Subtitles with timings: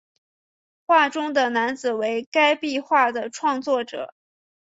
[0.87, 4.15] 画中的男子为该壁画的创作者。